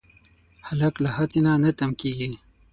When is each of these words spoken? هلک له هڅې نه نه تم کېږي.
هلک 0.67 0.93
له 1.03 1.09
هڅې 1.17 1.39
نه 1.45 1.53
نه 1.63 1.71
تم 1.79 1.91
کېږي. 2.01 2.29